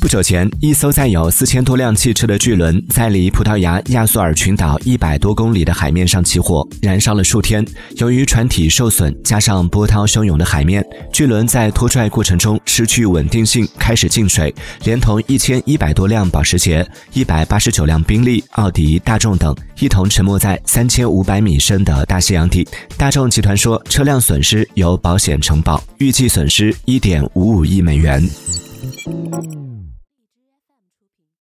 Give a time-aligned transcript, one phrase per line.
[0.00, 7.64] 不久前一艘载有四千多辆汽车的巨轮在离葡萄牙亚速尔群岛一百多公里的海面上起火燃烧了数天
[7.96, 14.54] 由于船体受损加上波涛汹涌的海面巨轮在拖拽过程中失去稳定性开始进水
[14.84, 22.66] 连同一千一百多辆保时捷一百八十九辆宾利奥迪大众等一同沉没在三千五百米深的大西洋底
[22.96, 28.26] 大众集团说车辆损失由保险承保预计损失一点五五亿美元。